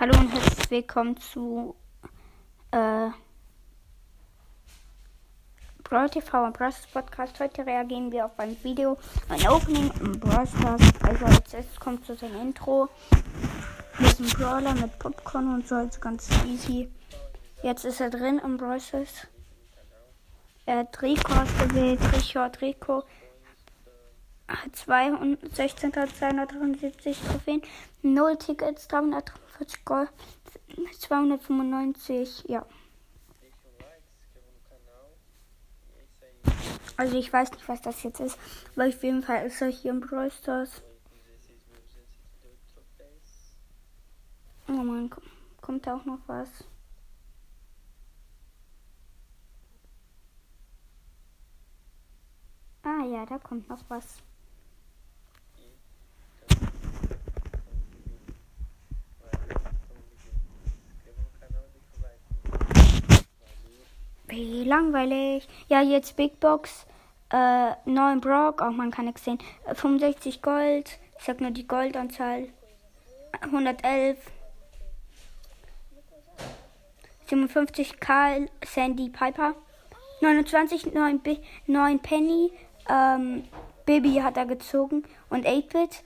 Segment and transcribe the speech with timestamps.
[0.00, 1.74] Hallo und herzlich willkommen zu
[2.70, 3.08] äh,
[5.82, 7.40] Brawl TV und Brawl Podcast.
[7.40, 8.96] Heute reagieren wir auf ein Video,
[9.28, 10.82] ein Opening im Brawl Stars.
[11.02, 12.88] Also als erstes kommt so sein Intro.
[13.98, 16.88] Ist ein Brawler mit Popcorn und so, also ganz easy.
[17.64, 19.26] Jetzt ist er drin im Brawl Stars.
[20.64, 23.02] Er hat Rico ausgewählt, Rico hat Rico.
[24.48, 27.62] 216.273 Trophäen,
[28.02, 30.08] 0 Tickets, 343 Gold,
[30.98, 32.64] 295, ja.
[36.96, 38.36] Also ich weiß nicht, was das jetzt ist,
[38.74, 40.82] aber auf jeden Fall ist er hier im Brawl Stars.
[44.66, 45.08] Oh man,
[45.60, 46.48] kommt da auch noch was?
[52.82, 54.20] Ah ja, da kommt noch was.
[64.48, 65.46] Langweilig.
[65.68, 66.86] Ja, jetzt Big Box.
[67.30, 68.62] Äh, 9 Brock.
[68.62, 69.38] Auch man kann nichts sehen.
[69.72, 70.98] 65 Gold.
[71.18, 72.48] Ich sag nur die Goldanzahl.
[73.42, 74.18] 111.
[77.26, 79.54] 57 Karl Sandy Piper.
[80.20, 81.20] 29 9,
[81.66, 82.52] 9 Penny.
[82.88, 83.44] Ähm,
[83.84, 85.04] Baby hat er gezogen.
[85.28, 86.02] Und 8-Bit.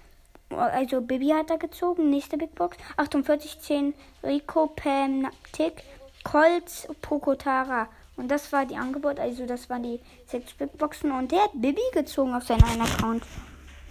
[0.50, 2.10] Also Baby hat er gezogen.
[2.10, 2.76] Nächste Big Box.
[2.96, 5.84] 48 10 Rico Pam Tick.
[6.24, 7.88] Colts Pokotara.
[8.22, 11.50] Und das war die Angebot, also das waren die sechs Big Boxen und der hat
[11.54, 13.24] Bibi gezogen auf seinen einen Account.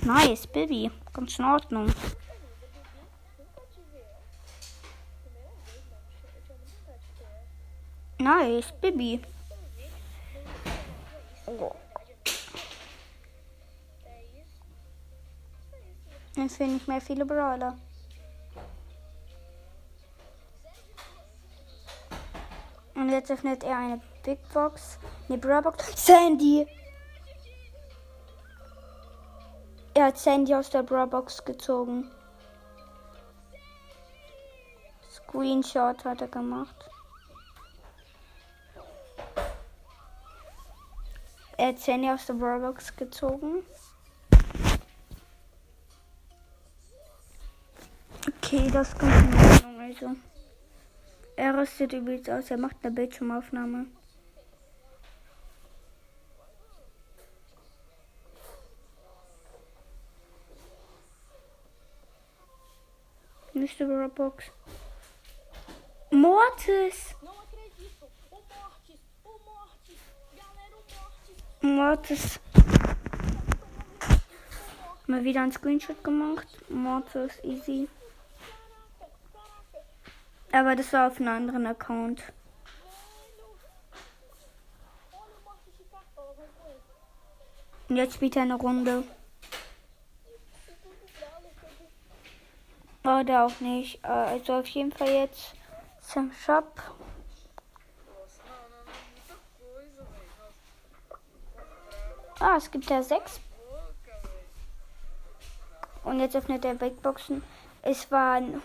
[0.03, 0.89] Nice, Bibi.
[1.11, 1.93] Ganz in Ordnung.
[8.19, 9.19] Nice, Bibi.
[16.37, 17.77] Jetzt fehlen nicht mehr viele Brawler.
[22.95, 24.97] Und jetzt öffnet er eine Big Box.
[25.27, 26.05] Ne, Box.
[26.05, 26.67] Sandy!
[29.93, 32.09] Er hat Sandy aus der Box gezogen.
[35.09, 36.75] Screenshot hat er gemacht.
[41.57, 43.63] Er hat Sandy aus der Box gezogen.
[48.27, 50.15] Okay, das kommt in Ordnung, also.
[51.35, 53.87] Er rüstet übrigens aus, er macht eine Bildschirmaufnahme.
[63.71, 64.51] Nächste Box.
[66.11, 67.15] Mortis!
[71.61, 72.39] Mortis.
[75.07, 76.47] Mal wieder ein Screenshot gemacht.
[76.69, 77.87] Mortis, easy.
[80.51, 82.23] Aber das war auf einem anderen Account.
[87.87, 89.05] Und jetzt spielt er eine Runde.
[93.03, 94.03] Oder auch nicht.
[94.03, 95.53] Äh, also auf jeden Fall jetzt
[96.01, 96.81] zum Shop.
[102.39, 103.39] Ah, es gibt ja sechs.
[106.03, 107.43] Und jetzt öffnet er Big Boxen.
[107.83, 108.61] Es waren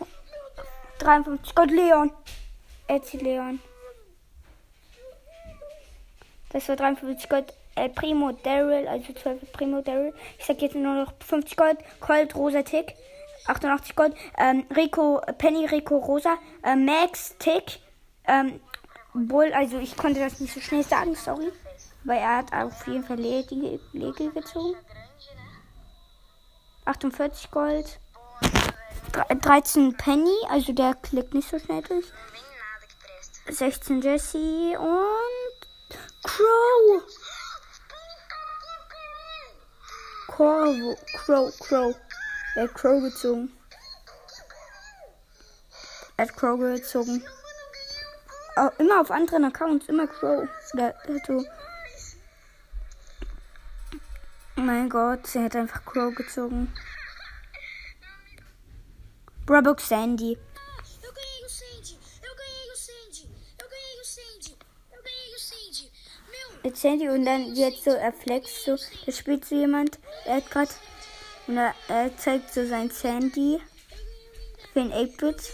[0.98, 2.10] 53 Gott Leon.
[3.02, 3.60] Zieht Leon.
[6.50, 7.52] Das war 53 Gold.
[7.74, 10.14] El Primo Daryl, also 12 Primo Daryl.
[10.38, 11.78] Ich sag jetzt nur noch 50 Gold.
[12.00, 12.94] Colt Rosa Tick.
[13.46, 14.14] 88 Gold.
[14.38, 16.36] Ähm, Rico, Penny Rico Rosa.
[16.62, 17.80] Äh, Max Tick.
[18.24, 18.60] Ähm,
[19.14, 21.52] Bull, also ich konnte das nicht so schnell sagen, sorry.
[22.04, 24.76] Weil er hat auf jeden Fall Lege, Lege gezogen.
[26.84, 27.98] 48 Gold.
[29.40, 32.06] 13 Penny, also der klickt nicht so schnell durch.
[33.48, 35.68] 16 Jesse und
[36.24, 37.02] Crow.
[40.26, 41.94] Crow, Crow, Crow.
[42.56, 43.52] Er hat Crow gezogen.
[46.16, 47.22] Er hat Crow gezogen.
[48.56, 50.48] Oh, immer auf anderen Accounts, immer Crow.
[50.72, 51.44] Der, der
[54.56, 56.72] Oh mein Gott, er hat einfach Crow gezogen.
[59.46, 60.38] Robux Sandy.
[66.62, 68.76] Mit Sandy und dann jetzt so, er flext so.
[69.04, 69.98] Da spielt so jemand.
[70.24, 70.70] Er hat gerade.
[71.46, 73.60] Und er, er, zeigt so sein Sandy.
[74.72, 75.52] Für den 8-Bit.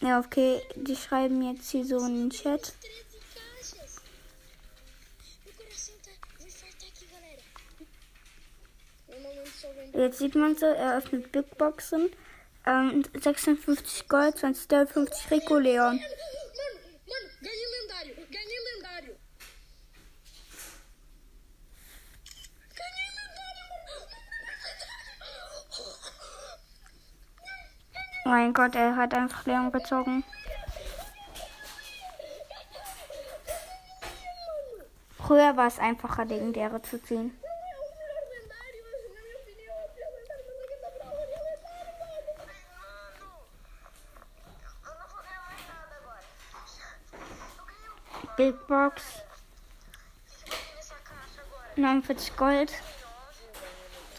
[0.00, 0.62] Ja, okay.
[0.74, 2.74] Die schreiben jetzt hier so in den Chat.
[9.94, 12.10] Jetzt sieht man so, er öffnet Big Boxen.
[12.66, 16.00] Ähm, 56 Gold, 20 50 Rico Leon.
[28.42, 30.24] Mein Gott, er hat einfach Leon gezogen.
[35.16, 37.38] Früher war es einfacher, Legendäre zu ziehen.
[48.36, 49.22] Big Box,
[50.50, 51.76] aqui nessa caixa agora.
[51.76, 52.72] 49 Gold.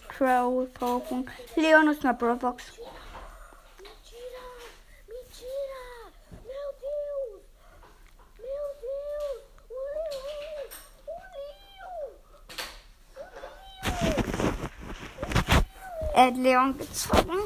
[0.08, 1.28] Crow, Pokémon.
[1.58, 2.64] Leon ist eine Bro Box.
[16.14, 17.40] Hat Leon gezogen.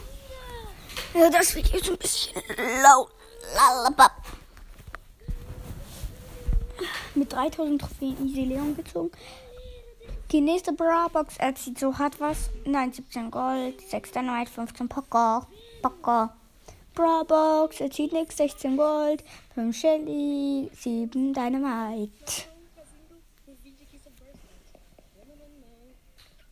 [1.13, 2.41] Ja, das Video ist ein bisschen
[2.83, 3.09] laut.
[3.55, 4.11] Lalabab.
[7.15, 9.11] Mit 3000 Trophäen easy Leon gezogen.
[10.31, 12.49] Die nächste Bra Box, er zieht so hart was.
[12.65, 15.47] Nein, 17 Gold, 6 Dynamite, 15 Poker.
[15.81, 16.35] Poker.
[16.93, 19.23] Bra Box, er zieht nix, 16 Gold,
[19.55, 22.56] 5 Shelly, 7 Dynamite.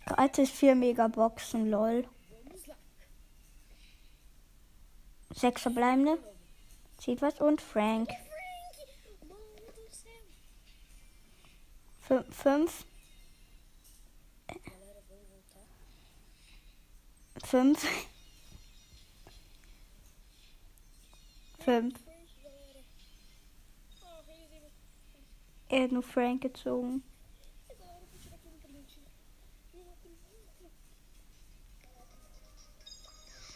[0.05, 2.07] Gratis 4 Megaboxen, lol.
[5.33, 6.17] 6 verbleibende.
[6.97, 8.09] Zieht was und Frank.
[9.27, 9.37] Mano
[9.75, 10.11] do céu!
[11.99, 12.85] 5.
[17.43, 17.87] 5.
[21.59, 21.93] 5.
[24.03, 24.71] Oh, revisei
[25.69, 27.03] Er hat nur Frank gezogen.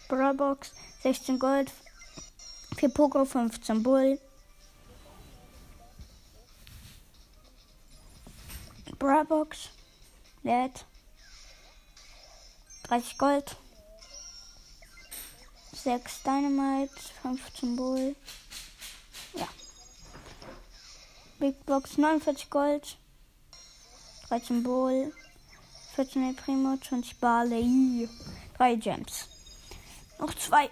[0.10, 0.72] Brawlbox
[1.04, 1.72] 16 Gold.
[2.78, 4.20] 4 Poker, 15 Bull.
[8.98, 9.70] Brawlbox.
[10.44, 10.86] Lädt.
[12.84, 13.56] 30 Gold.
[15.74, 18.16] 6 Dynamite, 15 Bull.
[19.36, 19.48] Ja.
[21.40, 22.98] Big Box 49 Gold.
[24.28, 25.14] 13 Bull.
[25.96, 28.10] 14 El Primo, 20 Barley.
[28.58, 29.29] 3 Gems.
[30.20, 30.70] Noch zwei.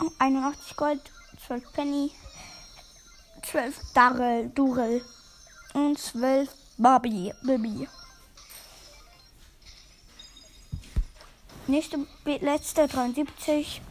[0.00, 1.00] Oh, 81 Gold,
[1.46, 2.10] 12 Penny,
[3.42, 5.04] 12 Darrell, Durell
[5.74, 7.88] und 12 Barbie, Baby.
[11.66, 13.82] Nächste, letzte 73.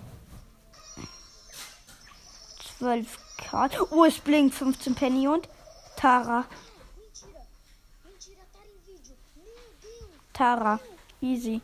[2.77, 3.91] 12 Card.
[3.91, 5.47] Oh, es blinkt 15 Penny und
[5.97, 6.45] Tara.
[10.33, 10.79] Tara.
[11.21, 11.61] Easy.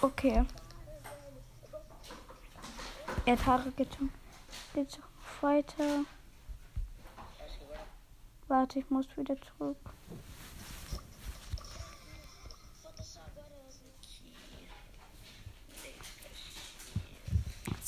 [0.00, 0.44] Okay.
[3.24, 3.72] Er hat Haare
[5.40, 6.04] weiter.
[8.48, 9.76] Warte, ich muss wieder zurück.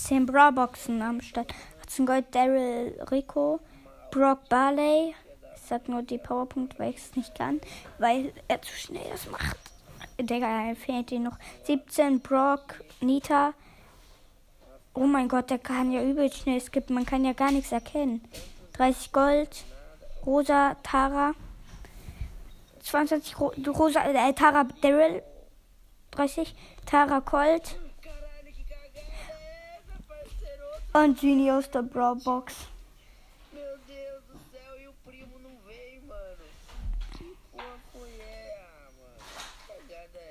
[0.09, 1.53] 10 Bra-Boxen am Start.
[1.83, 3.61] 18 Gold Daryl Rico.
[4.11, 5.15] Brock Barley.
[5.55, 7.61] Ich sag nur die Powerpunkte, weil ich es nicht kann.
[7.99, 9.68] Weil er zu schnell das macht.
[10.21, 11.39] Digga, fehlt dir noch.
[11.65, 13.55] 17 Brock Nita.
[14.95, 16.95] Oh mein Gott, der kann ja übel schnell skippen.
[16.95, 18.23] Man kann ja gar nichts erkennen.
[18.73, 19.65] 30 Gold.
[20.27, 21.35] Rosa Tara.
[22.83, 25.23] 22 Ro Rosa äh, Tara Daryl.
[26.11, 26.55] 30.
[26.85, 27.79] Tara Colt.
[30.95, 32.55] Und Genie aus der Brawl Box.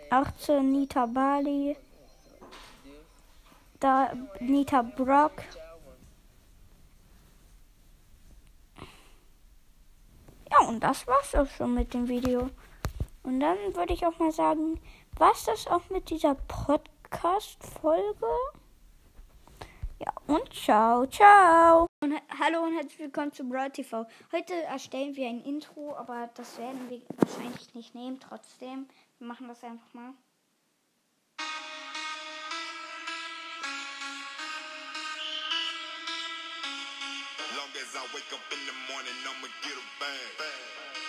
[0.09, 1.75] 18 Nita Bali.
[3.79, 5.43] Da Nita Brock.
[10.49, 12.49] Ja, und das war's auch schon mit dem Video.
[13.23, 14.79] Und dann würde ich auch mal sagen,
[15.17, 18.27] war's das auch mit dieser Podcast-Folge?
[19.99, 21.87] Ja, und ciao, ciao.
[22.01, 24.05] Und, hallo und herzlich willkommen zu Brawl TV.
[24.31, 28.19] Heute erstellen wir ein Intro, aber das werden wir wahrscheinlich nicht nehmen.
[28.19, 28.87] Trotzdem,
[29.19, 30.13] wir machen das einfach mal.
[37.55, 38.31] Long as I wake
[38.87, 40.37] morning, I'ma get a bag.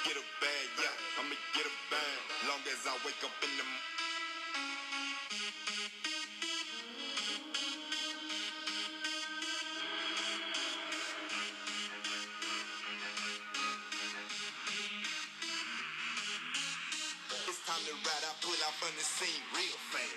[0.04, 2.18] Get a bag, yeah, I'ma get a bag.
[2.48, 3.97] Long as I wake up in the
[19.18, 20.14] scene real fast.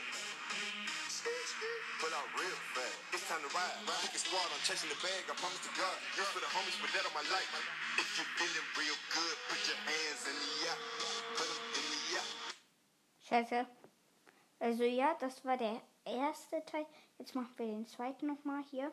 [2.02, 2.98] Pull out real fast.
[3.14, 3.74] It's time to ride.
[4.06, 5.26] Pick a squad, I'm chasing the bag.
[5.26, 5.98] I promise to God.
[6.14, 7.50] This for the homies, but that on my life.
[7.98, 10.78] If you feeling real good, put your hands in the air.
[11.38, 12.26] Put 'em in the air.
[13.26, 13.60] Scheiße.
[14.60, 16.86] Also ja, das war der erste Teil.
[17.18, 18.92] Jetzt machen wir den zweiten nochmal hier.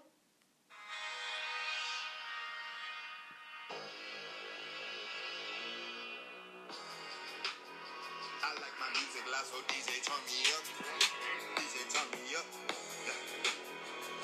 [9.32, 10.64] Loud, so DJ turn me up.
[11.56, 12.48] DJ turn me up.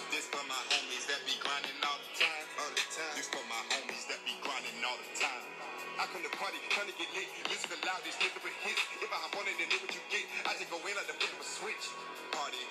[0.08, 2.46] This for my homies that be grinding all the time.
[2.62, 3.14] All the time.
[3.18, 5.44] This for my homies that be grinding all the time.
[6.00, 7.28] I come to party, come to get lit.
[7.50, 8.80] Music loud, these niggas with hits.
[9.02, 10.24] If I hop on it, then know what you get.
[10.48, 11.84] I just go in like the flip of a switch.
[12.32, 12.62] Party,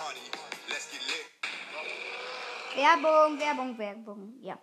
[0.00, 0.24] party,
[0.72, 1.26] let's get lit.
[2.72, 4.22] Werbung, Werbung, Werbung.
[4.40, 4.56] Ja.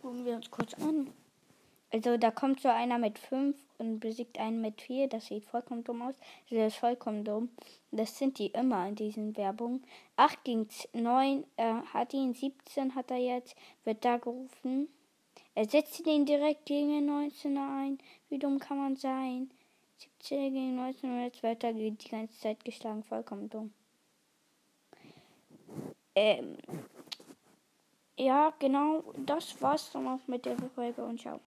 [0.00, 1.12] Gucken wir uns kurz an.
[1.94, 5.06] Also da kommt so einer mit 5 und besiegt einen mit 4.
[5.06, 6.16] Das sieht vollkommen dumm aus.
[6.50, 7.50] Das ist vollkommen dumm.
[7.92, 9.84] Das sind die immer in diesen Werbungen.
[10.16, 14.88] 8 gegen 9 äh, hat ihn, 17 hat er jetzt, wird da gerufen.
[15.54, 17.98] Er setzt den direkt gegen den 19er ein.
[18.28, 19.52] Wie dumm kann man sein?
[20.18, 23.04] 17 gegen 19 und jetzt wird er die ganze Zeit geschlagen.
[23.04, 23.72] Vollkommen dumm.
[26.16, 26.56] Ähm,
[28.18, 31.40] ja, genau, das war's dann auch mit der Folge und ciao.